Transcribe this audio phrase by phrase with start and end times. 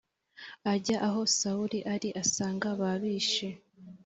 [0.73, 3.49] ajya aho sawuli ari asanga babishe